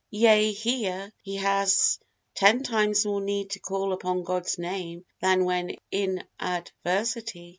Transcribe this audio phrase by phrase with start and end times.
[0.09, 1.99] Yea, here he has
[2.33, 7.49] ten times more need to call upon God's Name than when in adversity.